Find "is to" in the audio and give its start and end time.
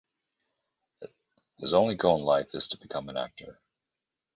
2.55-2.79